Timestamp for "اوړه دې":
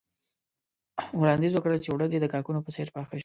1.91-2.17